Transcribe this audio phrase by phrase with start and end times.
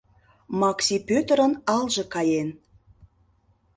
[0.59, 2.49] Макси Пӧтырын алже каен.